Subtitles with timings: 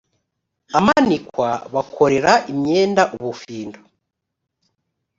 [0.77, 3.79] amanikwa bakorera imyenda ubufindo